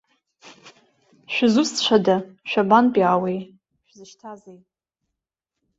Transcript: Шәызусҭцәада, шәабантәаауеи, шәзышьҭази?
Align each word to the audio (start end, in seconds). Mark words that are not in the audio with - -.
Шәызусҭцәада, 1.33 2.15
шәабантәаауеи, 2.49 3.39
шәзышьҭази? 3.87 4.59